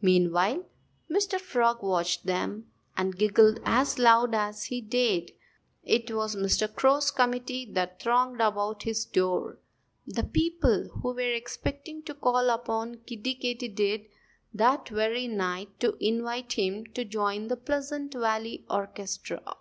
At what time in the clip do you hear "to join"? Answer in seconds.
16.94-17.48